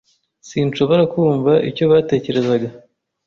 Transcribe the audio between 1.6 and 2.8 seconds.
icyo batekerezaga.